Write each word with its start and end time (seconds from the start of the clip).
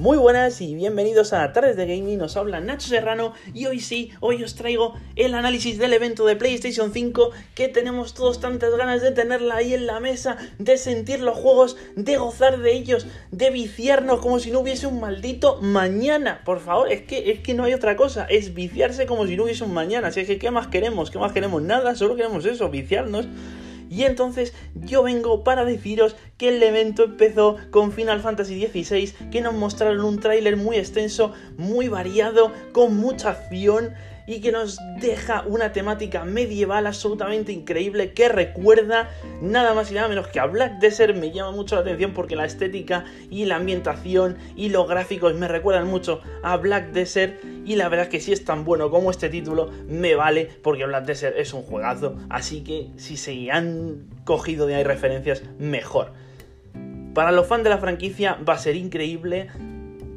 Muy 0.00 0.16
buenas 0.16 0.62
y 0.62 0.74
bienvenidos 0.74 1.34
a 1.34 1.52
Tardes 1.52 1.76
de 1.76 1.84
Gaming, 1.84 2.16
nos 2.16 2.38
habla 2.38 2.58
Nacho 2.60 2.88
Serrano 2.88 3.34
y 3.52 3.66
hoy 3.66 3.80
sí, 3.80 4.12
hoy 4.20 4.42
os 4.42 4.54
traigo 4.54 4.94
el 5.14 5.34
análisis 5.34 5.76
del 5.76 5.92
evento 5.92 6.24
de 6.24 6.36
PlayStation 6.36 6.94
5 6.94 7.32
que 7.54 7.68
tenemos 7.68 8.14
todos 8.14 8.40
tantas 8.40 8.74
ganas 8.74 9.02
de 9.02 9.10
tenerla 9.10 9.56
ahí 9.56 9.74
en 9.74 9.84
la 9.84 10.00
mesa, 10.00 10.38
de 10.58 10.78
sentir 10.78 11.20
los 11.20 11.36
juegos, 11.36 11.76
de 11.96 12.16
gozar 12.16 12.60
de 12.60 12.72
ellos, 12.72 13.06
de 13.30 13.50
viciarnos 13.50 14.20
como 14.20 14.38
si 14.38 14.50
no 14.50 14.60
hubiese 14.60 14.86
un 14.86 15.00
maldito 15.00 15.58
mañana. 15.60 16.40
Por 16.46 16.60
favor, 16.60 16.90
es 16.90 17.02
que, 17.02 17.32
es 17.32 17.40
que 17.40 17.52
no 17.52 17.64
hay 17.64 17.74
otra 17.74 17.94
cosa, 17.96 18.24
es 18.24 18.54
viciarse 18.54 19.04
como 19.04 19.26
si 19.26 19.36
no 19.36 19.44
hubiese 19.44 19.64
un 19.64 19.74
mañana. 19.74 20.08
Así 20.08 20.20
es 20.20 20.26
que, 20.26 20.38
¿qué 20.38 20.50
más 20.50 20.68
queremos? 20.68 21.10
¿Qué 21.10 21.18
más 21.18 21.32
queremos? 21.32 21.60
Nada, 21.60 21.94
solo 21.94 22.16
queremos 22.16 22.46
eso, 22.46 22.70
viciarnos. 22.70 23.26
Y 23.90 24.04
entonces 24.04 24.54
yo 24.74 25.02
vengo 25.02 25.42
para 25.42 25.64
deciros 25.64 26.14
que 26.38 26.48
el 26.48 26.62
evento 26.62 27.04
empezó 27.04 27.56
con 27.70 27.90
Final 27.90 28.20
Fantasy 28.20 28.64
XVI, 28.64 29.12
que 29.30 29.40
nos 29.40 29.52
mostraron 29.52 30.04
un 30.04 30.20
tráiler 30.20 30.56
muy 30.56 30.76
extenso, 30.76 31.32
muy 31.58 31.88
variado, 31.88 32.52
con 32.72 32.96
mucha 32.96 33.30
acción 33.30 33.90
y 34.30 34.40
que 34.40 34.52
nos 34.52 34.78
deja 35.00 35.42
una 35.44 35.72
temática 35.72 36.24
medieval 36.24 36.86
absolutamente 36.86 37.50
increíble 37.50 38.12
que 38.12 38.28
recuerda 38.28 39.10
nada 39.42 39.74
más 39.74 39.90
y 39.90 39.94
nada 39.94 40.06
menos 40.06 40.28
que 40.28 40.38
a 40.38 40.46
Black 40.46 40.78
Desert. 40.78 41.16
Me 41.16 41.32
llama 41.32 41.50
mucho 41.50 41.74
la 41.74 41.80
atención 41.80 42.14
porque 42.14 42.36
la 42.36 42.44
estética 42.44 43.04
y 43.28 43.46
la 43.46 43.56
ambientación 43.56 44.38
y 44.54 44.68
los 44.68 44.88
gráficos 44.88 45.34
me 45.34 45.48
recuerdan 45.48 45.88
mucho 45.88 46.20
a 46.44 46.56
Black 46.58 46.92
Desert 46.92 47.42
y 47.64 47.74
la 47.74 47.88
verdad 47.88 48.04
es 48.04 48.10
que 48.12 48.20
si 48.20 48.32
es 48.32 48.44
tan 48.44 48.64
bueno 48.64 48.88
como 48.88 49.10
este 49.10 49.30
título 49.30 49.72
me 49.88 50.14
vale 50.14 50.48
porque 50.62 50.86
Black 50.86 51.06
Desert 51.06 51.36
es 51.36 51.52
un 51.52 51.62
juegazo, 51.62 52.16
así 52.28 52.62
que 52.62 52.86
si 52.98 53.16
se 53.16 53.50
han 53.50 54.06
cogido 54.22 54.68
de 54.68 54.76
ahí 54.76 54.84
referencias, 54.84 55.42
mejor. 55.58 56.12
Para 57.14 57.32
los 57.32 57.48
fans 57.48 57.64
de 57.64 57.70
la 57.70 57.78
franquicia 57.78 58.38
va 58.48 58.54
a 58.54 58.58
ser 58.58 58.76
increíble, 58.76 59.48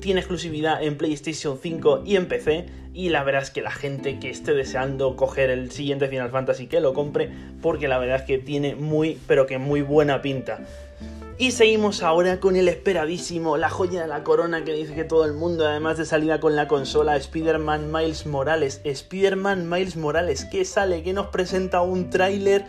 tiene 0.03 0.19
exclusividad 0.19 0.83
en 0.83 0.97
PlayStation 0.97 1.58
5 1.58 2.03
y 2.05 2.17
en 2.17 2.28
PC. 2.28 2.66
Y 2.94 3.09
la 3.09 3.23
verdad 3.23 3.41
es 3.41 3.52
que 3.52 3.61
la 3.61 3.72
gente 3.72 4.19
que 4.19 4.30
esté 4.30 4.53
deseando 4.53 5.16
coger 5.16 5.50
el 5.50 5.72
siguiente 5.72 6.09
Final 6.09 6.30
Fantasy 6.30 6.67
que 6.67 6.81
lo 6.81 6.94
compre, 6.94 7.31
porque 7.61 7.88
la 7.88 7.97
verdad 7.97 8.17
es 8.17 8.23
que 8.23 8.38
tiene 8.38 8.75
muy, 8.75 9.17
pero 9.28 9.47
que 9.47 9.58
muy 9.58 9.81
buena 9.81 10.22
pinta. 10.22 10.59
Y 11.39 11.52
seguimos 11.52 12.03
ahora 12.03 12.39
con 12.39 12.55
el 12.55 12.67
esperadísimo, 12.67 13.58
la 13.58 13.69
joya 13.69 14.02
de 14.02 14.08
la 14.08 14.23
corona 14.23 14.63
que 14.63 14.73
dice 14.73 14.94
que 14.94 15.03
todo 15.03 15.25
el 15.25 15.33
mundo, 15.33 15.66
además 15.66 15.97
de 15.97 16.06
salida 16.06 16.39
con 16.39 16.56
la 16.56 16.67
consola, 16.67 17.16
Spider-Man 17.16 17.91
Miles 17.91 18.28
Morales. 18.28 18.81
Spider-Man 18.83 19.67
Miles 19.67 19.95
Morales, 19.95 20.45
que 20.45 20.63
sale, 20.63 21.02
que 21.02 21.13
nos 21.13 21.28
presenta 21.28 21.81
un 21.81 22.11
tráiler, 22.11 22.66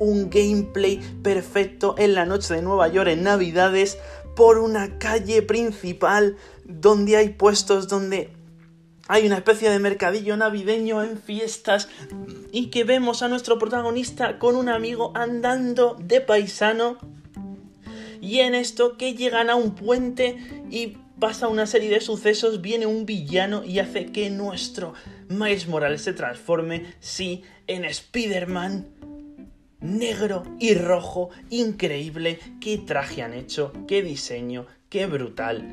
un 0.00 0.30
gameplay 0.30 1.00
perfecto 1.22 1.94
en 1.98 2.14
la 2.14 2.24
noche 2.24 2.54
de 2.54 2.62
Nueva 2.62 2.88
York 2.88 3.08
en 3.08 3.22
Navidades, 3.22 3.98
por 4.34 4.58
una 4.58 4.98
calle 4.98 5.42
principal 5.42 6.36
donde 6.68 7.16
hay 7.16 7.30
puestos 7.30 7.88
donde 7.88 8.30
hay 9.08 9.26
una 9.26 9.36
especie 9.36 9.70
de 9.70 9.78
mercadillo 9.78 10.36
navideño 10.36 11.02
en 11.02 11.18
fiestas 11.18 11.88
y 12.52 12.66
que 12.66 12.84
vemos 12.84 13.22
a 13.22 13.28
nuestro 13.28 13.58
protagonista 13.58 14.38
con 14.38 14.54
un 14.54 14.68
amigo 14.68 15.12
andando 15.16 15.96
de 15.98 16.20
paisano. 16.20 16.98
Y 18.20 18.40
en 18.40 18.54
esto 18.54 18.98
que 18.98 19.14
llegan 19.14 19.48
a 19.48 19.54
un 19.54 19.74
puente 19.74 20.36
y 20.70 20.98
pasa 21.18 21.48
una 21.48 21.66
serie 21.66 21.88
de 21.88 22.02
sucesos, 22.02 22.60
viene 22.60 22.84
un 22.84 23.06
villano 23.06 23.64
y 23.64 23.78
hace 23.78 24.06
que 24.12 24.28
nuestro 24.28 24.92
Miles 25.28 25.68
Morales 25.68 26.02
se 26.02 26.12
transforme, 26.12 26.92
sí, 27.00 27.42
en 27.66 27.86
Spider-Man 27.86 28.88
negro 29.80 30.42
y 30.58 30.74
rojo, 30.74 31.30
increíble, 31.48 32.40
qué 32.60 32.78
traje 32.78 33.22
han 33.22 33.32
hecho, 33.32 33.72
qué 33.86 34.02
diseño, 34.02 34.66
qué 34.90 35.06
brutal 35.06 35.64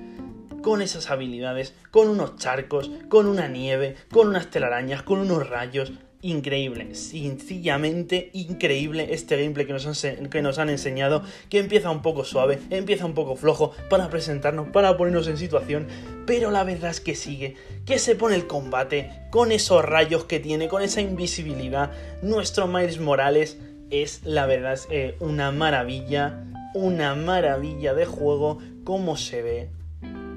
con 0.65 0.81
esas 0.81 1.11
habilidades, 1.11 1.75
con 1.91 2.09
unos 2.09 2.37
charcos, 2.37 2.89
con 3.07 3.27
una 3.27 3.47
nieve, 3.47 3.97
con 4.11 4.29
unas 4.29 4.49
telarañas, 4.49 5.03
con 5.03 5.19
unos 5.19 5.47
rayos. 5.47 5.93
Increíble, 6.23 6.95
sencillamente 6.95 8.31
increíble 8.33 9.09
este 9.11 9.39
gameplay 9.39 9.67
que 9.67 9.73
nos, 9.73 9.85
han, 9.85 10.25
que 10.27 10.41
nos 10.41 10.57
han 10.57 10.71
enseñado, 10.71 11.21
que 11.51 11.59
empieza 11.59 11.91
un 11.91 12.01
poco 12.01 12.23
suave, 12.23 12.59
empieza 12.71 13.05
un 13.05 13.13
poco 13.13 13.35
flojo 13.35 13.73
para 13.91 14.09
presentarnos, 14.09 14.69
para 14.69 14.97
ponernos 14.97 15.27
en 15.27 15.37
situación, 15.37 15.85
pero 16.25 16.49
la 16.49 16.63
verdad 16.63 16.89
es 16.89 16.99
que 16.99 17.13
sigue, 17.13 17.53
que 17.85 17.99
se 17.99 18.15
pone 18.15 18.33
el 18.33 18.47
combate 18.47 19.11
con 19.29 19.51
esos 19.51 19.85
rayos 19.85 20.23
que 20.23 20.39
tiene, 20.39 20.67
con 20.67 20.81
esa 20.81 20.99
invisibilidad. 20.99 21.91
Nuestro 22.23 22.65
Miles 22.65 22.99
Morales 22.99 23.59
es, 23.91 24.21
la 24.23 24.47
verdad, 24.47 24.79
eh, 24.89 25.15
una 25.19 25.51
maravilla, 25.51 26.43
una 26.73 27.13
maravilla 27.13 27.93
de 27.93 28.07
juego, 28.07 28.57
cómo 28.83 29.15
se 29.15 29.43
ve, 29.43 29.69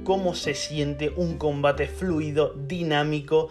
cómo 0.08 0.34
se 0.34 0.54
siente 0.54 1.12
un 1.16 1.36
combate 1.36 1.86
fluido, 1.86 2.54
dinámico, 2.56 3.50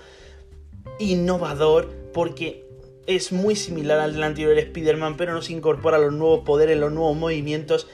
innovador, 0.97 1.87
porque 2.15 2.65
es 3.05 3.31
muy 3.31 3.55
similar 3.55 3.99
al 3.99 4.13
del 4.13 4.23
anterior 4.23 4.57
Spider-Man, 4.57 5.17
pero 5.17 5.33
nos 5.33 5.51
incorpora 5.51 5.99
los 5.99 6.13
nuevos 6.13 6.39
poderes, 6.39 6.79
los 6.79 6.91
nuevos 6.91 7.15
movimientos, 7.15 7.87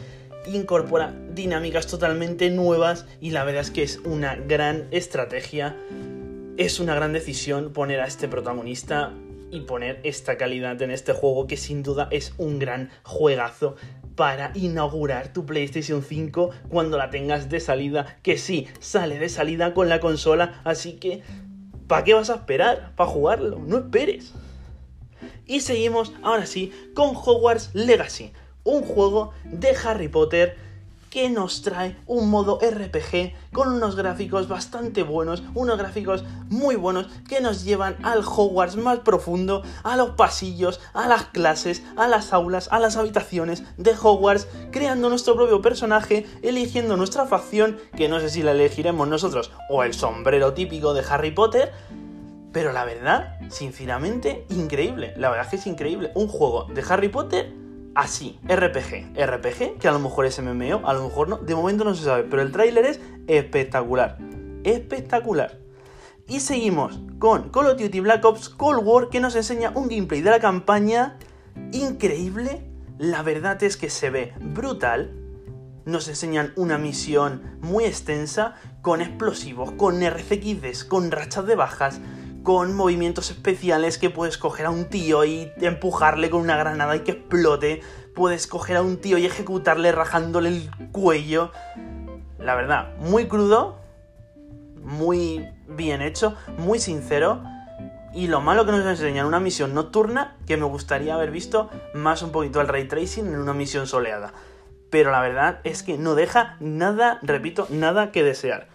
incorpora 0.48 1.14
dinámicas 1.34 1.88
totalmente 1.88 2.50
nuevas 2.52 3.06
y 3.20 3.32
la 3.32 3.44
verdad 3.44 3.64
es 3.64 3.72
que 3.72 3.84
es 3.84 4.00
una 4.06 4.38
gran 4.38 4.88
estrategia, 4.92 5.76
es 6.56 6.80
una 6.80 6.96
gran 6.96 7.12
decisión 7.12 7.74
poner 7.74 8.00
a 8.00 8.08
este 8.08 8.30
protagonista 8.30 9.12
y 9.52 9.60
poner 9.60 10.00
esta 10.04 10.38
calidad 10.38 10.82
en 10.82 10.92
este 10.92 11.12
juego 11.12 11.48
que 11.48 11.58
sin 11.58 11.84
duda 11.84 12.08
es 12.12 12.34
un 12.38 12.60
gran 12.60 12.92
juegazo 13.04 13.76
para 14.16 14.52
inaugurar 14.56 15.34
tu 15.34 15.46
PlayStation 15.46 16.04
5 16.04 16.52
cuando 16.70 16.98
la 16.98 17.10
tengas 17.10 17.50
de 17.50 17.60
salida, 17.60 18.18
que 18.22 18.38
sí, 18.38 18.68
sale 18.80 19.20
de 19.20 19.30
salida 19.30 19.74
con 19.74 19.90
la 19.90 20.00
consola, 20.00 20.62
así 20.64 20.94
que 20.94 21.22
¿para 21.88 22.04
qué 22.04 22.14
vas 22.14 22.30
a 22.30 22.36
esperar 22.36 22.94
para 22.96 23.10
jugarlo? 23.10 23.60
No 23.60 23.78
esperes. 23.78 24.34
Y 25.46 25.62
seguimos 25.62 26.14
ahora 26.22 26.46
sí 26.46 26.72
con 26.94 27.16
Hogwarts 27.16 27.72
Legacy, 27.74 28.34
un 28.64 28.84
juego 28.84 29.32
de 29.46 29.76
Harry 29.84 30.08
Potter 30.08 30.56
que 31.14 31.30
nos 31.30 31.62
trae 31.62 31.96
un 32.08 32.32
modo 32.32 32.58
RPG 32.60 33.52
con 33.54 33.72
unos 33.72 33.96
gráficos 33.96 34.48
bastante 34.48 35.04
buenos, 35.04 35.44
unos 35.54 35.78
gráficos 35.78 36.24
muy 36.50 36.76
buenos 36.76 37.06
que 37.30 37.40
nos 37.40 37.64
llevan 37.64 37.98
al 38.02 38.24
Hogwarts 38.26 38.78
más 38.78 39.02
profundo, 39.02 39.62
a 39.84 39.96
los 39.96 40.16
pasillos, 40.16 40.82
a 40.92 41.08
las 41.08 41.26
clases, 41.26 41.84
a 41.98 42.08
las 42.08 42.34
aulas, 42.34 42.68
a 42.72 42.80
las 42.80 42.98
habitaciones 42.98 43.62
de 43.78 43.92
Hogwarts, 43.92 44.48
creando 44.72 45.08
nuestro 45.08 45.36
propio 45.36 45.62
personaje, 45.62 46.26
eligiendo 46.42 46.98
nuestra 46.98 47.28
facción, 47.28 47.78
que 47.96 48.10
no 48.10 48.20
sé 48.20 48.32
si 48.32 48.42
la 48.42 48.54
elegiremos 48.54 49.08
nosotros 49.08 49.52
o 49.70 49.84
el 49.84 49.94
sombrero 49.94 50.56
típico 50.56 50.96
de 50.96 51.04
Harry 51.08 51.30
Potter, 51.30 51.72
pero 52.52 52.74
la 52.74 52.86
verdad, 52.86 53.38
sinceramente, 53.52 54.48
increíble. 54.50 55.14
La 55.18 55.30
verdad 55.30 55.46
es 55.46 55.52
que 55.52 55.58
es 55.58 55.68
increíble. 55.68 56.12
Un 56.16 56.28
juego 56.28 56.66
de 56.74 56.84
Harry 56.90 57.10
Potter 57.10 57.63
así, 57.96 58.40
RPG. 58.48 59.14
RPG, 59.16 59.78
que 59.80 59.88
a 59.88 59.92
lo 59.92 60.00
mejor 60.00 60.26
es 60.26 60.42
MMO, 60.42 60.88
a 60.88 60.94
lo 60.94 61.04
mejor 61.04 61.30
no, 61.30 61.38
de 61.38 61.56
momento 61.56 61.84
no 61.84 61.96
se 61.96 62.04
sabe, 62.04 62.24
pero 62.24 62.42
el 62.42 62.52
tráiler 62.52 62.86
es 62.86 63.00
espectacular. 63.28 64.18
Espectacular. 64.64 65.60
Y 66.28 66.40
seguimos 66.40 67.00
con 67.20 67.50
Call 67.50 67.68
of 67.68 67.78
Duty 67.80 68.00
Black 68.00 68.24
Ops 68.24 68.50
Cold 68.50 68.82
War, 68.84 69.10
que 69.10 69.20
nos 69.20 69.36
enseña 69.36 69.72
un 69.76 69.88
gameplay 69.88 70.22
de 70.22 70.32
la 70.32 70.40
campaña 70.40 71.18
increíble. 71.72 72.64
La 72.98 73.24
verdad 73.24 73.62
es 73.64 73.76
que 73.76 73.90
se 73.90 74.10
ve 74.10 74.34
brutal. 74.40 75.12
Nos 75.86 76.08
enseñan 76.08 76.54
una 76.56 76.78
misión 76.78 77.58
muy 77.60 77.84
extensa, 77.84 78.56
con 78.82 79.02
explosivos, 79.02 79.72
con 79.74 80.02
RCXDs, 80.02 80.86
con 80.86 81.12
rachas 81.12 81.46
de 81.46 81.56
bajas, 81.56 82.00
con 82.44 82.76
movimientos 82.76 83.32
especiales 83.32 83.98
que 83.98 84.10
puedes 84.10 84.38
coger 84.38 84.66
a 84.66 84.70
un 84.70 84.86
tío 84.86 85.24
y 85.24 85.52
empujarle 85.62 86.30
con 86.30 86.42
una 86.42 86.58
granada 86.58 86.96
y 86.96 87.00
que 87.00 87.12
explote. 87.12 87.82
Puedes 88.14 88.48
coger 88.48 88.78
a 88.78 88.82
un 88.82 88.98
tío 88.98 89.18
y 89.18 89.26
ejecutarle 89.26 89.92
rajándole 89.92 90.50
el 90.50 90.70
cuello. 90.92 91.52
La 92.38 92.56
verdad, 92.56 92.96
muy 92.98 93.28
crudo, 93.28 93.80
muy 94.84 95.48
bien 95.68 96.02
hecho, 96.02 96.36
muy 96.58 96.80
sincero. 96.80 97.42
Y 98.14 98.28
lo 98.28 98.42
malo 98.42 98.66
que 98.66 98.74
nos 98.74 98.86
enseñan 98.86 99.26
una 99.26 99.40
misión 99.40 99.74
nocturna 99.74 100.38
que 100.46 100.58
me 100.58 100.66
gustaría 100.66 101.16
haber 101.16 101.32
visto 101.32 101.70
más 101.96 102.22
un 102.22 102.32
poquito 102.32 102.62
el 102.62 102.68
ray 102.68 102.88
tracing 102.88 103.26
en 103.26 103.40
una 103.40 103.54
misión 103.54 103.88
soleada. 103.88 104.34
Pero 104.92 105.10
la 105.10 105.22
verdad 105.22 105.62
es 105.64 105.82
que 105.82 105.98
no 105.98 106.14
deja 106.14 106.58
nada, 106.60 107.18
repito, 107.24 107.66
nada 107.72 108.12
que 108.12 108.24
desear 108.24 108.73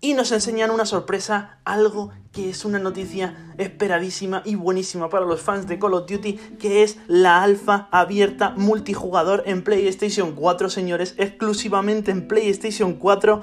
y 0.00 0.14
nos 0.14 0.30
enseñan 0.30 0.70
una 0.70 0.86
sorpresa, 0.86 1.58
algo 1.64 2.10
que 2.32 2.50
es 2.50 2.64
una 2.64 2.78
noticia 2.78 3.54
esperadísima 3.58 4.42
y 4.44 4.54
buenísima 4.54 5.08
para 5.08 5.26
los 5.26 5.40
fans 5.40 5.66
de 5.66 5.78
Call 5.78 5.94
of 5.94 6.06
Duty, 6.08 6.34
que 6.58 6.82
es 6.82 6.98
la 7.08 7.42
alfa 7.42 7.88
abierta 7.90 8.50
multijugador 8.56 9.42
en 9.46 9.64
PlayStation 9.64 10.34
4, 10.34 10.70
señores, 10.70 11.14
exclusivamente 11.18 12.12
en 12.12 12.28
PlayStation 12.28 12.94
4, 12.94 13.42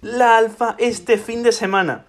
la 0.00 0.38
alfa 0.38 0.74
este 0.78 1.18
fin 1.18 1.42
de 1.42 1.52
semana. 1.52 2.06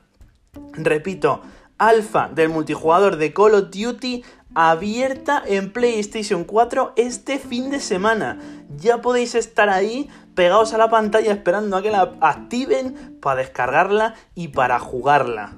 Repito, 0.73 1.41
alfa 1.77 2.29
del 2.33 2.49
multijugador 2.49 3.17
de 3.17 3.33
Call 3.33 3.55
of 3.55 3.69
Duty 3.71 4.23
abierta 4.55 5.43
en 5.45 5.71
PlayStation 5.71 6.45
4 6.45 6.93
este 6.95 7.37
fin 7.37 7.69
de 7.69 7.79
semana. 7.79 8.39
Ya 8.77 9.01
podéis 9.01 9.35
estar 9.35 9.69
ahí 9.69 10.09
pegados 10.33 10.73
a 10.73 10.77
la 10.77 10.89
pantalla 10.89 11.31
esperando 11.31 11.77
a 11.77 11.83
que 11.83 11.91
la 11.91 12.13
activen 12.21 13.17
para 13.21 13.41
descargarla 13.41 14.15
y 14.33 14.47
para 14.47 14.79
jugarla. 14.79 15.53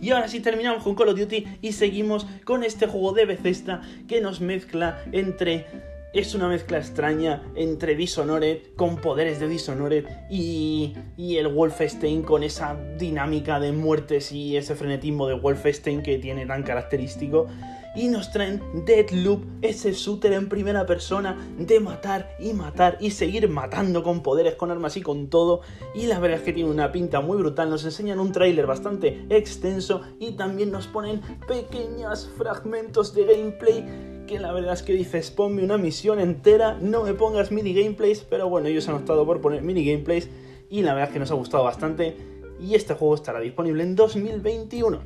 Y 0.00 0.10
ahora 0.10 0.28
sí 0.28 0.40
terminamos 0.40 0.82
con 0.82 0.94
Call 0.94 1.10
of 1.10 1.18
Duty 1.18 1.58
y 1.62 1.72
seguimos 1.72 2.26
con 2.44 2.64
este 2.64 2.86
juego 2.86 3.12
de 3.12 3.26
Bethesda 3.26 3.80
que 4.08 4.20
nos 4.20 4.40
mezcla 4.40 5.02
entre 5.12 5.66
es 6.14 6.34
una 6.34 6.48
mezcla 6.48 6.78
extraña 6.78 7.42
entre 7.56 7.96
Dishonored 7.96 8.74
con 8.76 8.96
poderes 8.96 9.40
de 9.40 9.48
Dishonored 9.48 10.06
y, 10.30 10.94
y 11.16 11.36
el 11.38 11.48
Wolfenstein 11.48 12.22
con 12.22 12.44
esa 12.44 12.76
dinámica 12.96 13.58
de 13.58 13.72
muertes 13.72 14.30
y 14.30 14.56
ese 14.56 14.76
frenetismo 14.76 15.26
de 15.26 15.34
Wolfenstein 15.34 16.02
que 16.02 16.18
tiene 16.18 16.46
tan 16.46 16.62
característico. 16.62 17.48
Y 17.96 18.08
nos 18.08 18.32
traen 18.32 18.60
Deadloop, 18.86 19.44
ese 19.62 19.92
shooter 19.92 20.32
en 20.32 20.48
primera 20.48 20.84
persona 20.84 21.36
de 21.58 21.78
matar 21.78 22.36
y 22.40 22.52
matar 22.52 22.96
y 23.00 23.10
seguir 23.10 23.48
matando 23.48 24.02
con 24.02 24.22
poderes, 24.22 24.54
con 24.54 24.70
armas 24.72 24.96
y 24.96 25.02
con 25.02 25.28
todo. 25.28 25.60
Y 25.94 26.06
la 26.06 26.18
verdad 26.18 26.38
es 26.38 26.44
que 26.44 26.52
tiene 26.52 26.70
una 26.70 26.90
pinta 26.90 27.20
muy 27.20 27.36
brutal. 27.36 27.70
Nos 27.70 27.84
enseñan 27.84 28.18
un 28.18 28.32
tráiler 28.32 28.66
bastante 28.66 29.24
extenso 29.30 30.02
y 30.18 30.32
también 30.32 30.72
nos 30.72 30.88
ponen 30.88 31.20
pequeños 31.46 32.28
fragmentos 32.36 33.14
de 33.14 33.26
gameplay 33.26 34.13
que 34.26 34.38
la 34.38 34.52
verdad 34.52 34.74
es 34.74 34.82
que 34.82 34.92
dices, 34.92 35.30
ponme 35.30 35.62
una 35.62 35.78
misión 35.78 36.20
entera, 36.20 36.78
no 36.80 37.02
me 37.02 37.14
pongas 37.14 37.50
mini 37.50 37.74
gameplays, 37.74 38.20
pero 38.20 38.48
bueno, 38.48 38.68
ellos 38.68 38.88
han 38.88 38.96
optado 38.96 39.24
por 39.26 39.40
poner 39.40 39.62
mini 39.62 39.84
gameplays 39.84 40.28
y 40.70 40.82
la 40.82 40.94
verdad 40.94 41.10
es 41.10 41.12
que 41.12 41.20
nos 41.20 41.30
ha 41.30 41.34
gustado 41.34 41.64
bastante 41.64 42.16
y 42.60 42.74
este 42.74 42.94
juego 42.94 43.14
estará 43.14 43.40
disponible 43.40 43.82
en 43.82 43.96
2021. 43.96 45.00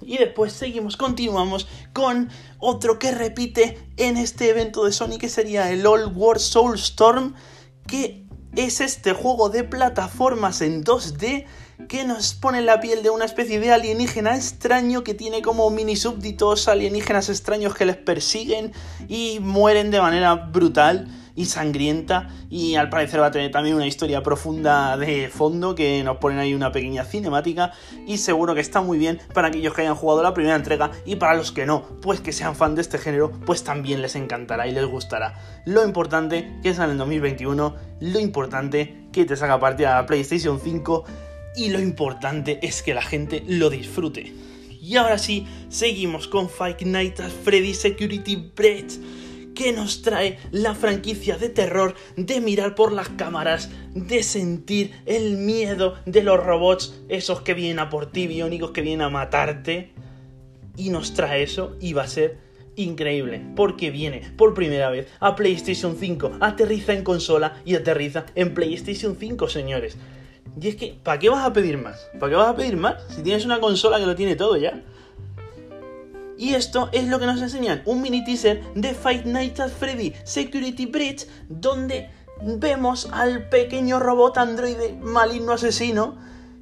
Y 0.00 0.18
después 0.18 0.52
seguimos, 0.52 0.96
continuamos 0.96 1.68
con 1.92 2.28
otro 2.58 2.98
que 2.98 3.12
repite 3.12 3.78
en 3.96 4.16
este 4.16 4.50
evento 4.50 4.84
de 4.84 4.92
Sony 4.92 5.18
que 5.18 5.28
sería 5.28 5.70
el 5.70 5.86
All 5.86 6.12
War 6.14 6.40
Soulstorm, 6.40 7.34
que 7.86 8.26
es 8.56 8.80
este 8.80 9.12
juego 9.12 9.48
de 9.48 9.64
plataformas 9.64 10.60
en 10.60 10.84
2D 10.84 11.46
que 11.88 12.04
nos 12.04 12.34
pone 12.34 12.62
la 12.62 12.80
piel 12.80 13.02
de 13.02 13.10
una 13.10 13.24
especie 13.24 13.60
de 13.60 13.72
alienígena 13.72 14.36
extraño 14.36 15.02
que 15.04 15.14
tiene 15.14 15.42
como 15.42 15.68
mini 15.70 15.96
súbditos 15.96 16.68
alienígenas 16.68 17.28
extraños 17.28 17.74
que 17.74 17.86
les 17.86 17.96
persiguen 17.96 18.72
y 19.08 19.38
mueren 19.40 19.90
de 19.90 20.00
manera 20.00 20.34
brutal 20.34 21.08
y 21.34 21.46
sangrienta 21.46 22.28
y 22.50 22.74
al 22.74 22.88
parecer 22.88 23.20
va 23.20 23.26
a 23.26 23.30
tener 23.30 23.50
también 23.50 23.76
una 23.76 23.86
historia 23.86 24.22
profunda 24.22 24.96
de 24.96 25.28
fondo 25.28 25.74
que 25.74 26.02
nos 26.04 26.18
ponen 26.18 26.38
ahí 26.38 26.54
una 26.54 26.72
pequeña 26.72 27.04
cinemática 27.04 27.72
y 28.06 28.18
seguro 28.18 28.54
que 28.54 28.60
está 28.60 28.80
muy 28.80 28.98
bien 28.98 29.20
para 29.32 29.48
aquellos 29.48 29.74
que 29.74 29.82
hayan 29.82 29.94
jugado 29.94 30.22
la 30.22 30.34
primera 30.34 30.56
entrega 30.56 30.90
y 31.04 31.16
para 31.16 31.34
los 31.34 31.52
que 31.52 31.66
no, 31.66 31.82
pues 32.00 32.20
que 32.20 32.32
sean 32.32 32.54
fan 32.54 32.74
de 32.74 32.82
este 32.82 32.98
género, 32.98 33.30
pues 33.46 33.64
también 33.64 34.02
les 34.02 34.16
encantará 34.16 34.66
y 34.66 34.72
les 34.72 34.86
gustará. 34.86 35.34
Lo 35.64 35.84
importante 35.84 36.58
que 36.62 36.74
sale 36.74 36.92
en 36.92 36.98
2021, 36.98 37.74
lo 38.00 38.20
importante 38.20 39.06
que 39.12 39.24
te 39.24 39.36
saca 39.36 39.58
partida 39.58 39.98
a 39.98 40.06
PlayStation 40.06 40.60
5 40.60 41.04
y 41.56 41.70
lo 41.70 41.80
importante 41.80 42.58
es 42.62 42.82
que 42.82 42.94
la 42.94 43.02
gente 43.02 43.42
lo 43.46 43.70
disfrute. 43.70 44.32
Y 44.80 44.96
ahora 44.96 45.18
sí, 45.18 45.46
seguimos 45.68 46.26
con 46.26 46.50
Five 46.50 46.84
Nights 46.84 47.20
at 47.20 47.30
Freddy 47.30 47.74
Security 47.74 48.50
Breach, 48.54 48.98
que 49.54 49.72
nos 49.72 50.02
trae 50.02 50.38
la 50.50 50.74
franquicia 50.74 51.36
de 51.36 51.50
terror 51.50 51.94
de 52.16 52.40
mirar 52.40 52.74
por 52.74 52.90
las 52.92 53.10
cámaras, 53.10 53.70
de 53.94 54.22
sentir 54.22 54.92
el 55.06 55.36
miedo 55.36 55.94
de 56.06 56.22
los 56.22 56.42
robots, 56.42 57.00
esos 57.08 57.42
que 57.42 57.54
vienen 57.54 57.78
a 57.78 57.90
por 57.90 58.10
ti, 58.10 58.26
biónicos 58.26 58.72
que 58.72 58.82
vienen 58.82 59.02
a 59.02 59.10
matarte. 59.10 59.92
Y 60.76 60.88
nos 60.88 61.14
trae 61.14 61.42
eso 61.42 61.76
y 61.80 61.92
va 61.92 62.04
a 62.04 62.08
ser 62.08 62.38
increíble, 62.76 63.42
porque 63.54 63.90
viene 63.90 64.32
por 64.36 64.54
primera 64.54 64.88
vez 64.90 65.06
a 65.20 65.36
PlayStation 65.36 65.96
5, 65.98 66.38
aterriza 66.40 66.94
en 66.94 67.04
consola 67.04 67.60
y 67.64 67.74
aterriza 67.74 68.24
en 68.34 68.54
PlayStation 68.54 69.16
5, 69.18 69.48
señores. 69.48 69.96
Y 70.60 70.68
es 70.68 70.76
que, 70.76 70.98
¿para 71.02 71.18
qué 71.18 71.30
vas 71.30 71.44
a 71.44 71.52
pedir 71.52 71.78
más? 71.78 72.08
¿Para 72.18 72.30
qué 72.30 72.36
vas 72.36 72.48
a 72.48 72.56
pedir 72.56 72.76
más? 72.76 72.96
Si 73.08 73.22
tienes 73.22 73.44
una 73.44 73.60
consola 73.60 73.98
que 73.98 74.06
lo 74.06 74.14
tiene 74.14 74.36
todo 74.36 74.56
ya. 74.56 74.82
Y 76.36 76.54
esto 76.54 76.88
es 76.92 77.06
lo 77.06 77.18
que 77.18 77.26
nos 77.26 77.40
enseñan, 77.40 77.82
un 77.84 78.02
mini 78.02 78.24
teaser 78.24 78.62
de 78.74 78.94
Fight 78.94 79.24
Nights 79.24 79.60
at 79.60 79.70
Freddy 79.70 80.12
Security 80.24 80.86
Breach, 80.86 81.26
donde 81.48 82.10
vemos 82.42 83.08
al 83.12 83.48
pequeño 83.48 84.00
robot 84.00 84.38
androide 84.38 84.98
maligno 85.00 85.52
asesino 85.52 86.16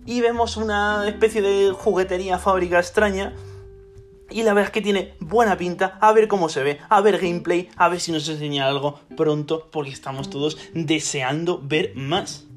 y 0.05 0.21
vemos 0.21 0.57
una 0.57 1.09
especie 1.09 1.41
de 1.41 1.73
juguetería 1.73 2.39
fábrica 2.39 2.79
extraña. 2.79 3.35
Y 4.29 4.43
la 4.43 4.55
verdad 4.55 4.67
es 4.69 4.73
que 4.73 4.83
tiene 4.83 5.15
buena 5.19 5.57
pinta, 5.57 5.99
a 6.01 6.13
ver 6.13 6.29
cómo 6.29 6.49
se 6.49 6.63
ve, 6.63 6.79
a 6.89 7.01
ver 7.01 7.19
gameplay, 7.19 7.69
a 7.77 7.89
ver 7.89 8.01
si 8.01 8.13
nos 8.13 8.29
enseña 8.29 8.67
algo 8.67 9.01
pronto, 9.17 9.69
porque 9.73 9.91
estamos 9.91 10.31
todos 10.31 10.57
deseando 10.73 11.61
ver 11.65 11.93
más. 11.97 12.50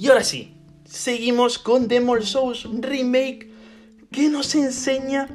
Y 0.00 0.08
ahora 0.08 0.24
sí, 0.24 0.54
seguimos 0.86 1.58
con 1.58 1.86
Demon 1.86 2.22
Souls 2.22 2.66
Remake 2.80 3.50
que 4.10 4.30
nos 4.30 4.54
enseña... 4.54 5.28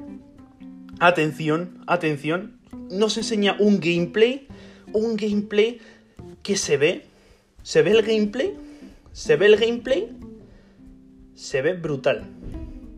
Atención, 1.00 1.84
atención, 1.86 2.60
nos 2.90 3.16
enseña 3.16 3.58
un 3.60 3.80
gameplay, 3.80 4.48
un 4.92 5.18
gameplay 5.18 5.82
que 6.42 6.58
se 6.58 6.78
ve, 6.78 7.06
se 7.62 7.84
ve 7.84 7.92
el 7.92 8.02
gameplay, 8.02 8.56
se 9.12 9.36
ve 9.36 9.46
el 9.46 9.58
gameplay, 9.58 10.10
se 11.36 11.62
ve 11.62 11.74
brutal. 11.74 12.24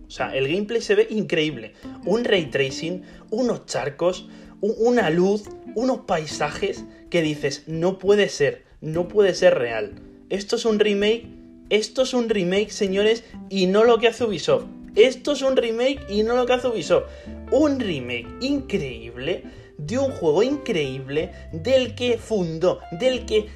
O 0.08 0.10
sea, 0.10 0.34
el 0.34 0.48
gameplay 0.48 0.80
se 0.80 0.96
ve 0.96 1.08
increíble. 1.10 1.74
Un 2.06 2.24
ray 2.24 2.46
tracing, 2.46 3.02
unos 3.30 3.66
charcos, 3.66 4.30
una 4.62 5.10
luz, 5.10 5.44
unos 5.76 6.06
paisajes 6.06 6.86
que 7.10 7.22
dices, 7.22 7.66
no 7.68 8.00
puede 8.00 8.30
ser, 8.30 8.64
no 8.80 9.10
puede 9.10 9.36
ser 9.36 9.56
real. 9.56 9.96
Esto 10.30 10.56
es 10.56 10.64
un 10.64 10.80
remake 10.80 11.37
esto 11.70 12.04
es 12.04 12.14
un 12.14 12.30
remake, 12.30 12.72
señores, 12.72 13.24
y 13.50 13.66
no 13.68 13.84
lo 13.84 14.00
que 14.00 14.08
hace 14.08 14.24
Ubisoft. 14.24 14.66
Esto 14.96 15.34
es 15.34 15.42
un 15.42 15.56
remake 15.56 16.00
y 16.10 16.24
no 16.24 16.36
lo 16.36 16.46
que 16.46 16.54
hace 16.54 16.68
Ubisoft. 16.68 17.06
Un 17.52 17.80
remake 17.80 18.28
increíble 18.42 19.44
de 19.78 19.98
un 19.98 20.12
juego 20.12 20.44
increíble 20.44 21.32
del 21.52 21.94
que 21.94 22.18
fundó, 22.18 22.80
del 22.92 23.26
que 23.26 23.48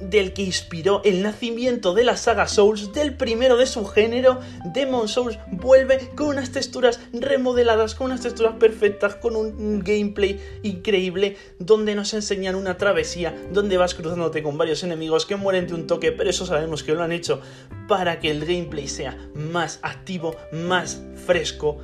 del 0.00 0.32
que 0.32 0.42
inspiró 0.42 1.02
el 1.04 1.22
nacimiento 1.22 1.94
de 1.94 2.04
la 2.04 2.16
saga 2.16 2.46
Souls, 2.46 2.92
del 2.92 3.16
primero 3.16 3.56
de 3.56 3.66
su 3.66 3.84
género, 3.86 4.40
Demon 4.72 5.08
Souls 5.08 5.38
vuelve 5.50 6.10
con 6.14 6.28
unas 6.28 6.50
texturas 6.52 7.00
remodeladas, 7.12 7.94
con 7.94 8.06
unas 8.06 8.20
texturas 8.20 8.54
perfectas, 8.58 9.14
con 9.16 9.36
un 9.36 9.80
gameplay 9.80 10.40
increíble, 10.62 11.36
donde 11.58 11.94
nos 11.94 12.14
enseñan 12.14 12.54
una 12.54 12.76
travesía, 12.76 13.34
donde 13.52 13.76
vas 13.76 13.94
cruzándote 13.94 14.42
con 14.42 14.58
varios 14.58 14.82
enemigos 14.82 15.26
que 15.26 15.36
mueren 15.36 15.66
de 15.66 15.74
un 15.74 15.86
toque, 15.86 16.12
pero 16.12 16.30
eso 16.30 16.46
sabemos 16.46 16.82
que 16.82 16.94
lo 16.94 17.02
han 17.02 17.12
hecho 17.12 17.40
para 17.88 18.20
que 18.20 18.30
el 18.30 18.44
gameplay 18.44 18.88
sea 18.88 19.16
más 19.34 19.78
activo, 19.82 20.36
más 20.52 21.02
fresco, 21.26 21.78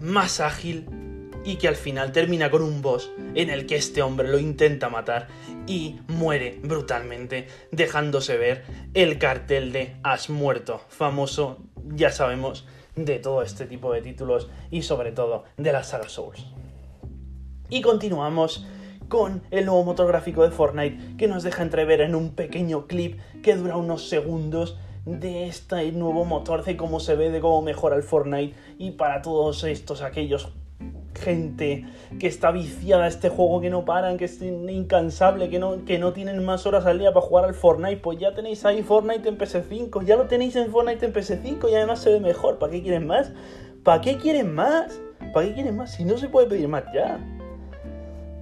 más 0.00 0.40
ágil 0.40 0.86
y 1.44 1.56
que 1.56 1.68
al 1.68 1.76
final 1.76 2.12
termina 2.12 2.50
con 2.50 2.62
un 2.62 2.82
boss 2.82 3.10
en 3.34 3.50
el 3.50 3.66
que 3.66 3.76
este 3.76 4.02
hombre 4.02 4.28
lo 4.28 4.38
intenta 4.38 4.88
matar 4.88 5.28
y 5.66 6.00
muere 6.08 6.58
brutalmente, 6.62 7.46
dejándose 7.70 8.36
ver 8.36 8.64
el 8.94 9.18
cartel 9.18 9.72
de 9.72 9.96
Has 10.02 10.30
muerto, 10.30 10.80
famoso, 10.88 11.58
ya 11.84 12.10
sabemos, 12.10 12.66
de 12.96 13.18
todo 13.18 13.42
este 13.42 13.66
tipo 13.66 13.92
de 13.92 14.02
títulos 14.02 14.48
y 14.70 14.82
sobre 14.82 15.12
todo 15.12 15.44
de 15.56 15.72
la 15.72 15.84
saga 15.84 16.08
Souls. 16.08 16.46
Y 17.68 17.82
continuamos 17.82 18.66
con 19.08 19.42
el 19.50 19.66
nuevo 19.66 19.84
motor 19.84 20.06
gráfico 20.08 20.42
de 20.44 20.50
Fortnite 20.50 21.16
que 21.16 21.28
nos 21.28 21.42
deja 21.42 21.62
entrever 21.62 22.00
en 22.00 22.14
un 22.14 22.34
pequeño 22.34 22.86
clip 22.86 23.18
que 23.42 23.56
dura 23.56 23.76
unos 23.76 24.08
segundos 24.08 24.78
de 25.04 25.46
este 25.46 25.92
nuevo 25.92 26.24
motor, 26.24 26.64
de 26.64 26.76
cómo 26.76 27.00
se 27.00 27.14
ve, 27.14 27.30
de 27.30 27.40
cómo 27.40 27.60
mejora 27.62 27.96
el 27.96 28.02
Fortnite 28.02 28.56
y 28.78 28.92
para 28.92 29.20
todos 29.22 29.64
estos 29.64 30.02
aquellos 30.02 30.52
gente 31.24 31.86
que 32.18 32.26
está 32.26 32.50
viciada 32.50 33.04
a 33.04 33.08
este 33.08 33.28
juego, 33.28 33.60
que 33.60 33.70
no 33.70 33.84
paran, 33.84 34.18
que 34.18 34.26
es 34.26 34.40
incansable, 34.42 35.48
que 35.48 35.58
no, 35.58 35.84
que 35.84 35.98
no 35.98 36.12
tienen 36.12 36.44
más 36.44 36.66
horas 36.66 36.86
al 36.86 36.98
día 36.98 37.12
para 37.12 37.26
jugar 37.26 37.44
al 37.46 37.54
Fortnite, 37.54 37.96
pues 37.96 38.18
ya 38.18 38.34
tenéis 38.34 38.64
ahí 38.64 38.82
Fortnite 38.82 39.28
en 39.28 39.38
PS5, 39.38 40.04
ya 40.04 40.16
lo 40.16 40.26
tenéis 40.26 40.54
en 40.56 40.70
Fortnite 40.70 41.06
en 41.06 41.12
PS5 41.12 41.70
y 41.70 41.74
además 41.74 42.00
se 42.00 42.10
ve 42.10 42.20
mejor. 42.20 42.58
¿Para 42.58 42.72
qué 42.72 42.82
quieren 42.82 43.06
más? 43.06 43.32
¿Para 43.82 44.00
qué 44.00 44.16
quieren 44.18 44.54
más? 44.54 45.00
¿Para 45.32 45.46
qué 45.46 45.54
quieren 45.54 45.76
más? 45.76 45.92
Si 45.92 46.04
no 46.04 46.18
se 46.18 46.28
puede 46.28 46.46
pedir 46.46 46.68
más 46.68 46.84
ya. 46.94 47.18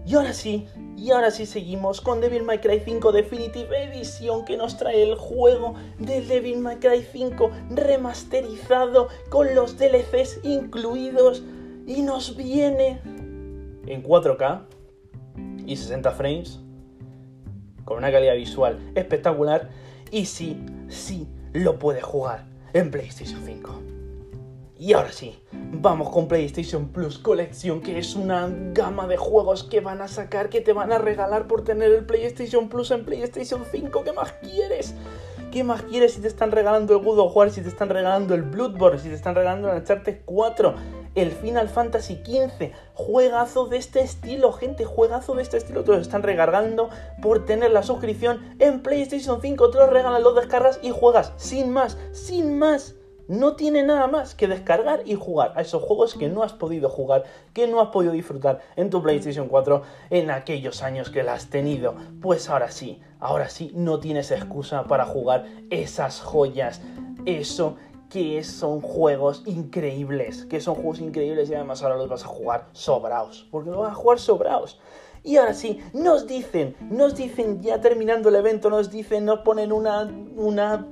Y 0.05 0.17
ahora 0.17 0.33
sí, 0.33 0.67
y 0.97 1.11
ahora 1.13 1.31
sí 1.31 1.47
seguimos 1.47 2.01
con 2.01 2.21
Devil 2.21 2.43
May 2.43 2.59
Cry 2.59 2.81
5 2.85 3.13
Definitive 3.13 3.85
Edition 3.85 4.45
que 4.45 4.57
nos 4.57 4.77
trae 4.77 5.03
el 5.03 5.15
juego 5.15 5.75
de 5.99 6.21
Devil 6.23 6.59
May 6.59 6.77
Cry 6.77 7.03
5 7.03 7.51
remasterizado 7.71 9.09
con 9.29 9.55
los 9.55 9.79
DLCs 9.79 10.41
incluidos 10.43 11.43
y 11.87 12.03
nos 12.03 12.37
viene 12.37 13.01
en 13.87 14.03
4K 14.03 14.63
y 15.67 15.77
60 15.77 16.11
frames 16.13 16.61
con 17.85 17.99
una 17.99 18.13
calidad 18.13 18.35
visual 18.35 18.79
espectacular 18.95 19.71
y 20.11 20.27
sí, 20.27 20.65
sí 20.89 21.27
lo 21.53 21.79
puede 21.79 22.01
jugar 22.01 22.47
en 22.73 22.91
PlayStation 22.91 23.41
5. 23.45 23.83
Y 24.79 24.95
ahora 24.95 25.13
sí, 25.13 25.39
vamos 25.53 26.11
con 26.11 26.27
PlayStation 26.27 26.89
Plus 26.89 27.17
Colección, 27.17 27.81
que 27.81 27.99
es 27.99 28.17
una 28.17 28.53
gama 28.73 29.07
de 29.07 29.17
juegos 29.17 29.63
que 29.63 29.81
van 29.81 30.01
a 30.01 30.09
sacar, 30.09 30.49
que 30.49 30.61
te 30.61 30.73
van 30.73 30.93
a 30.93 30.99
regalar 30.99 31.47
por 31.47 31.63
tener 31.63 31.93
el 31.93 32.05
PlayStation 32.05 32.69
Plus 32.69 32.91
en 32.91 33.05
PlayStation 33.05 33.63
5. 33.71 34.03
¿Qué 34.03 34.13
más 34.13 34.33
quieres? 34.43 34.95
¿Qué 35.53 35.63
más 35.63 35.83
quieres 35.83 36.15
si 36.15 36.21
te 36.21 36.27
están 36.27 36.51
regalando 36.51 36.97
el 36.97 37.05
God 37.05 37.21
of 37.21 37.37
War, 37.37 37.51
si 37.51 37.61
te 37.61 37.69
están 37.69 37.91
regalando 37.91 38.35
el 38.35 38.43
Bloodborne, 38.43 38.99
si 38.99 39.09
te 39.09 39.15
están 39.15 39.37
regalando 39.37 39.71
el 39.71 39.79
Uncharted 39.79 40.23
4, 40.25 40.75
el 41.15 41.33
Final 41.33 41.69
Fantasy 41.69 42.17
XV? 42.25 42.73
Juegazo 42.95 43.67
de 43.67 43.77
este 43.77 44.01
estilo, 44.01 44.53
gente, 44.53 44.85
juegazo 44.85 45.35
de 45.35 45.43
este 45.43 45.57
estilo. 45.57 45.85
Te 45.85 45.93
los 45.93 46.01
están 46.01 46.23
regalando 46.23 46.91
por 47.21 47.45
tener 47.45 47.71
la 47.71 47.83
suscripción 47.83 48.55
en 48.59 48.83
PlayStation 48.83 49.41
5. 49.41 49.71
Te 49.71 49.79
los 49.79 49.91
regalan, 49.91 50.23
los 50.23 50.35
descargas 50.35 50.81
y 50.83 50.91
juegas 50.91 51.33
sin 51.37 51.73
más, 51.73 51.99
sin 52.13 52.59
más 52.59 52.95
no 53.29 53.55
tiene 53.57 53.83
nada 53.83 54.07
más 54.09 54.35
que 54.35 54.49
descargar 54.49 55.03
y 55.07 55.15
jugar 55.15 55.53
a 55.57 55.63
esos 55.63 55.83
juegos 55.83 56.15
que 56.15 56.29
no 56.29 56.43
has 56.43 56.53
podido 56.53 56.89
jugar, 56.89 57.25
que 57.55 57.67
no 57.67 57.81
has 57.81 57.89
podido 57.89 58.13
disfrutar 58.13 58.61
en 58.77 58.91
tu 58.91 59.03
PlayStation 59.03 59.49
4 59.49 59.83
en 60.11 60.31
aquellos 60.31 60.83
años 60.83 61.11
que 61.11 61.23
la 61.23 61.35
has 61.35 61.49
tenido. 61.49 61.95
Pues 62.21 62.49
ahora 62.49 62.71
sí, 62.71 63.01
ahora 63.21 63.49
sí, 63.49 63.73
no 63.75 64.01
tienes 64.01 64.31
excusa 64.31 64.85
para 64.85 65.07
jugar 65.07 65.47
esas 65.71 66.21
joyas, 66.21 66.83
eso 67.25 67.77
que 68.13 68.45
son 68.45 68.83
juegos 68.83 69.43
increíbles, 69.47 70.45
que 70.45 70.61
son 70.61 70.75
juegos 70.75 71.01
increíbles 71.01 71.49
y 71.49 71.55
además 71.55 71.83
ahora 71.83 71.97
los 71.97 72.11
vas 72.11 72.25
a 72.25 72.27
jugar 72.27 72.69
sobraos, 72.73 73.49
porque 73.51 73.71
los 73.71 73.79
vas 73.79 73.93
a 73.93 73.95
jugar 73.95 74.19
sobraos. 74.19 74.79
Y 75.25 75.39
ahora 75.39 75.55
sí, 75.55 75.81
nos 75.95 76.27
dicen, 76.27 76.77
nos 76.91 77.17
dicen 77.17 77.63
ya 77.63 77.81
terminando 77.81 78.29
el 78.29 78.35
evento, 78.35 78.69
nos 78.69 78.91
dicen, 78.91 79.25
nos 79.25 79.39
ponen 79.39 79.73
una, 79.73 80.15
una 80.37 80.89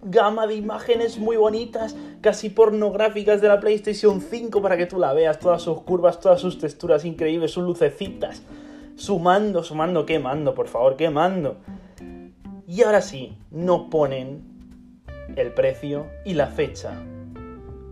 gama 0.00 0.46
de 0.46 0.54
imágenes 0.54 1.18
muy 1.18 1.36
bonitas, 1.36 1.96
casi 2.20 2.50
pornográficas 2.50 3.40
de 3.40 3.48
la 3.48 3.58
PlayStation 3.58 4.20
5 4.20 4.62
para 4.62 4.76
que 4.76 4.86
tú 4.86 5.00
la 5.00 5.12
veas, 5.12 5.40
todas 5.40 5.62
sus 5.62 5.80
curvas, 5.82 6.20
todas 6.20 6.40
sus 6.40 6.60
texturas 6.60 7.04
increíbles, 7.04 7.50
sus 7.50 7.64
lucecitas. 7.64 8.42
Sumando, 8.94 9.64
sumando, 9.64 10.06
quemando, 10.06 10.54
por 10.54 10.68
favor, 10.68 10.94
quemando. 10.94 11.56
Y 12.68 12.82
ahora 12.82 13.02
sí, 13.02 13.36
nos 13.50 13.88
ponen 13.90 14.49
el 15.36 15.52
precio 15.52 16.06
y 16.24 16.34
la 16.34 16.46
fecha. 16.46 16.92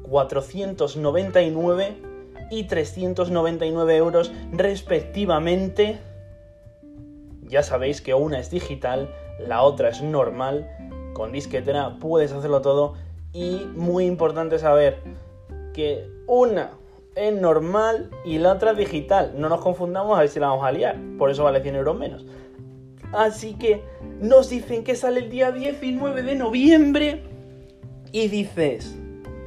499 0.02 1.96
y 2.50 2.64
399 2.64 3.96
euros 3.96 4.32
respectivamente. 4.52 5.98
Ya 7.42 7.62
sabéis 7.62 8.00
que 8.00 8.14
una 8.14 8.38
es 8.38 8.50
digital, 8.50 9.14
la 9.38 9.62
otra 9.62 9.88
es 9.90 10.02
normal 10.02 10.68
con 11.18 11.32
disquetera 11.32 11.96
puedes 11.98 12.30
hacerlo 12.30 12.62
todo 12.62 12.94
y 13.32 13.66
muy 13.74 14.06
importante 14.06 14.60
saber 14.60 15.00
que 15.74 16.08
una 16.28 16.70
es 17.16 17.34
normal 17.34 18.08
y 18.24 18.38
la 18.38 18.52
otra 18.52 18.72
digital. 18.72 19.32
No 19.36 19.48
nos 19.48 19.60
confundamos 19.60 20.16
a 20.16 20.20
ver 20.20 20.28
si 20.28 20.38
la 20.38 20.46
vamos 20.46 20.64
a 20.64 20.70
liar, 20.70 20.96
por 21.18 21.28
eso 21.30 21.42
vale 21.42 21.60
100 21.60 21.74
euros 21.74 21.98
menos. 21.98 22.24
Así 23.12 23.54
que 23.54 23.82
nos 24.20 24.48
dicen 24.48 24.84
que 24.84 24.94
sale 24.94 25.20
el 25.20 25.28
día 25.28 25.50
19 25.50 26.22
de 26.22 26.36
noviembre 26.36 27.24
y 28.12 28.28
dices, 28.28 28.96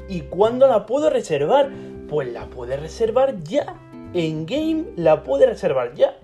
¿y 0.08 0.22
cuándo 0.22 0.68
la 0.68 0.86
puedo 0.86 1.10
reservar? 1.10 1.70
Pues 2.10 2.32
la 2.32 2.48
puedes 2.48 2.80
reservar 2.80 3.42
ya. 3.44 3.76
En 4.14 4.46
game 4.46 4.86
la 4.96 5.24
puedes 5.24 5.48
reservar 5.48 5.94
ya. 5.94 6.18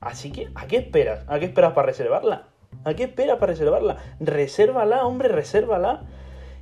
Así 0.00 0.30
que, 0.30 0.48
¿a 0.54 0.66
qué 0.66 0.76
esperas? 0.76 1.24
¿A 1.26 1.38
qué 1.38 1.46
esperas 1.46 1.72
para 1.72 1.86
reservarla? 1.86 2.48
¿A 2.84 2.94
qué 2.94 3.04
espera 3.04 3.38
para 3.38 3.52
reservarla? 3.52 3.96
Resérvala, 4.20 5.04
hombre, 5.04 5.28
resérvala. 5.28 6.04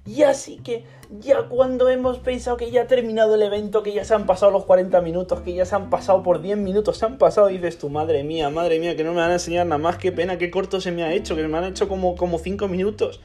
Y 0.07 0.23
así 0.23 0.59
que 0.59 0.85
ya 1.19 1.49
cuando 1.49 1.89
hemos 1.89 2.19
pensado 2.19 2.57
que 2.57 2.71
ya 2.71 2.83
ha 2.83 2.87
terminado 2.87 3.35
el 3.35 3.43
evento, 3.43 3.83
que 3.83 3.93
ya 3.93 4.05
se 4.05 4.15
han 4.15 4.25
pasado 4.25 4.53
los 4.53 4.65
40 4.65 5.01
minutos, 5.01 5.41
que 5.41 5.53
ya 5.53 5.65
se 5.65 5.75
han 5.75 5.91
pasado 5.91 6.23
por 6.23 6.41
10 6.41 6.59
minutos, 6.59 6.99
se 6.99 7.07
han 7.07 7.19
pasado, 7.19 7.49
dices 7.49 7.77
tu 7.79 7.89
madre 7.89 8.23
mía, 8.23 8.49
madre 8.49 8.79
mía, 8.79 8.97
que 8.97 9.03
no 9.03 9.11
me 9.11 9.21
van 9.21 9.31
a 9.31 9.35
enseñar 9.35 9.67
nada 9.67 9.79
más, 9.79 9.97
qué 9.99 10.13
pena, 10.13 10.39
qué 10.39 10.51
corto 10.51 10.81
se 10.81 10.93
me 10.93 11.03
ha 11.03 11.13
hecho, 11.13 11.35
que 11.35 11.47
me 11.49 11.59
han 11.59 11.65
hecho 11.65 11.89
como, 11.89 12.15
como 12.15 12.39
5 12.39 12.69
minutos. 12.69 13.21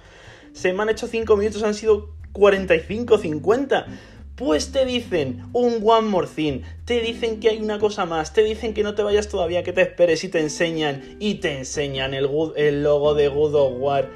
Se 0.53 0.73
me 0.73 0.83
han 0.83 0.89
hecho 0.89 1.07
5 1.07 1.37
minutos, 1.37 1.63
han 1.63 1.73
sido 1.73 2.09
45, 2.33 3.17
50. 3.17 3.87
Pues 4.35 4.71
te 4.71 4.85
dicen 4.85 5.43
un 5.53 5.81
one 5.83 6.07
more 6.07 6.27
thing, 6.27 6.61
te 6.85 6.99
dicen 6.99 7.39
que 7.39 7.49
hay 7.49 7.61
una 7.61 7.77
cosa 7.77 8.05
más, 8.05 8.33
te 8.33 8.43
dicen 8.43 8.73
que 8.73 8.81
no 8.81 8.95
te 8.95 9.03
vayas 9.03 9.27
todavía, 9.27 9.63
que 9.63 9.73
te 9.73 9.81
esperes 9.81 10.23
y 10.23 10.29
te 10.29 10.39
enseñan, 10.39 11.17
y 11.19 11.35
te 11.35 11.59
enseñan 11.59 12.13
el, 12.15 12.27
el 12.55 12.81
logo 12.81 13.13
de 13.13 13.27
God 13.27 13.55
of 13.55 13.73
War 13.77 14.09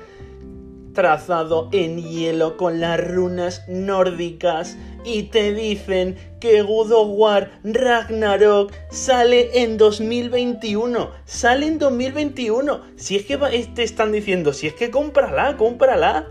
trazado 0.95 1.69
en 1.71 2.01
hielo 2.01 2.57
con 2.57 2.79
las 2.79 2.99
runas 2.99 3.63
nórdicas 3.67 4.75
y 5.03 5.23
te 5.23 5.53
dicen 5.53 6.15
que 6.39 6.63
God 6.63 6.91
War 7.09 7.51
Ragnarok 7.63 8.73
sale 8.89 9.61
en 9.61 9.77
2021. 9.77 11.11
Sale 11.25 11.67
en 11.67 11.77
2021. 11.77 12.81
Si 12.95 13.17
es 13.17 13.25
que 13.25 13.37
te 13.37 13.83
están 13.83 14.11
diciendo, 14.11 14.53
si 14.53 14.65
es 14.65 14.73
que 14.73 14.89
cómprala, 14.89 15.55
cómprala 15.57 16.25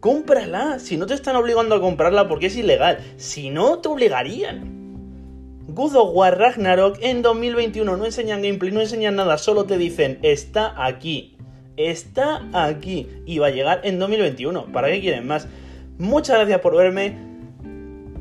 cómprala. 0.00 0.78
Si 0.78 0.96
no 0.96 1.06
te 1.06 1.14
están 1.14 1.36
obligando 1.36 1.74
a 1.74 1.80
comprarla 1.80 2.28
porque 2.28 2.46
es 2.46 2.56
ilegal. 2.56 2.98
Si 3.16 3.50
no, 3.50 3.78
te 3.78 3.88
obligarían. 3.88 4.78
God 5.68 5.94
War 6.12 6.36
Ragnarok 6.36 6.98
en 7.02 7.22
2021 7.22 7.96
no 7.96 8.04
enseñan 8.04 8.42
gameplay, 8.42 8.72
no 8.72 8.80
enseñan 8.80 9.16
nada, 9.16 9.38
solo 9.38 9.64
te 9.64 9.76
dicen 9.78 10.18
está 10.22 10.74
aquí. 10.82 11.37
Está 11.78 12.42
aquí. 12.52 13.08
Y 13.24 13.38
va 13.38 13.46
a 13.46 13.50
llegar 13.50 13.80
en 13.84 13.98
2021. 13.98 14.66
¿Para 14.72 14.88
qué 14.88 15.00
quieren 15.00 15.26
más? 15.26 15.48
Muchas 15.96 16.36
gracias 16.36 16.60
por 16.60 16.76
verme. 16.76 17.16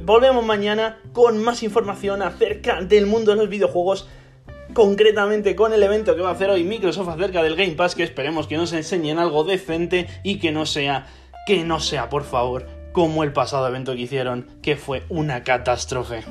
Volvemos 0.06 0.46
mañana 0.46 1.00
con 1.12 1.44
más 1.44 1.64
información 1.64 2.22
acerca 2.22 2.82
del 2.82 3.08
mundo 3.08 3.32
de 3.32 3.38
los 3.38 3.50
videojuegos 3.50 4.08
concretamente 4.74 5.56
con 5.56 5.74
el 5.74 5.82
evento 5.82 6.16
que 6.16 6.22
va 6.22 6.30
a 6.30 6.34
hacer 6.34 6.50
hoy 6.50 6.64
Microsoft 6.64 7.10
acerca 7.10 7.42
del 7.42 7.56
Game 7.56 7.72
Pass, 7.72 7.96
que 7.96 8.04
esperemos 8.04 8.48
que 8.48 8.58
nos 8.58 8.74
enseñen 8.74 9.18
algo 9.18 9.44
decente 9.44 10.08
y 10.24 10.40
que 10.40 10.52
no 10.52 10.66
sea 10.66 11.08
que 11.48 11.64
no 11.64 11.80
sea, 11.80 12.10
por 12.10 12.26
favor, 12.26 12.68
como 12.92 13.24
el 13.24 13.32
pasado 13.32 13.70
evento 13.70 13.94
que 13.96 14.02
hicieron, 14.02 14.48
que 14.62 14.76
fue 14.76 15.04
una 15.08 15.46
catástrofe. 15.46 16.26